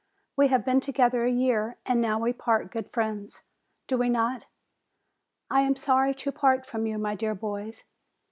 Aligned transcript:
We 0.35 0.47
have 0.47 0.65
been 0.65 0.79
together 0.79 1.23
a 1.25 1.29
year, 1.31 1.77
and 1.85 2.01
now 2.01 2.17
we 2.17 2.33
part 2.33 2.71
good 2.71 2.89
friends, 2.89 3.43
do 3.85 3.99
we 3.99 4.09
not? 4.09 4.47
I 5.47 5.61
am 5.61 5.75
sorry 5.75 6.15
to 6.15 6.31
part 6.31 6.65
from 6.65 6.87
you, 6.87 6.97
my 6.97 7.13
dear 7.13 7.35
boys." 7.35 7.83